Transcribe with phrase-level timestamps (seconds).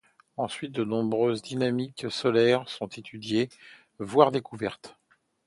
[0.35, 3.49] Ensuite, de nombreuses dynamiques solaires sont étudiées,
[3.99, 4.97] voire découvertes.